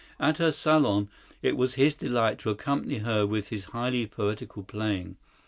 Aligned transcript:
At 0.19 0.39
her 0.39 0.51
salon 0.51 1.09
it 1.43 1.55
was 1.55 1.75
his 1.75 1.93
delight 1.93 2.39
to 2.39 2.49
accompany 2.49 2.97
her 3.05 3.27
with 3.27 3.49
his 3.49 3.65
highly 3.65 4.07
poetical 4.07 4.63
playing. 4.63 5.17